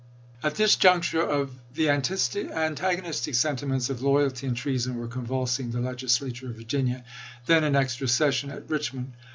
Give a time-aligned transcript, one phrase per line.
[0.41, 5.69] At this juncture the antagonistic sentiments of L' ^ 851' loyalty and treason were convulsing
[5.69, 6.35] the Legisla IJSfomis?
[6.39, 7.03] ture of Virginia,
[7.45, 9.13] then in extra session at Richmond.